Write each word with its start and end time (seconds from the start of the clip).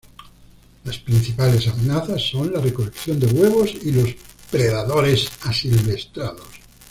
Las 0.83 0.97
principales 0.97 1.67
amenazas 1.67 2.23
son 2.23 2.51
la 2.51 2.59
recolección 2.59 3.19
de 3.19 3.27
huevos 3.27 3.69
y 3.83 3.91
los 3.91 4.15
predadores 4.49 5.29
asilvestrados. 5.43 6.47